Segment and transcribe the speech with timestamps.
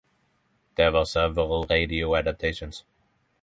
[0.77, 2.85] There were several radio adaptations.